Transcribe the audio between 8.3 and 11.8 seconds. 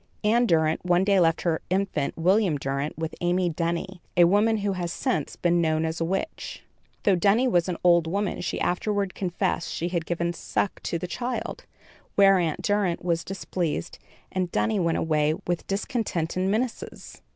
she afterward confessed she had given suck to the child,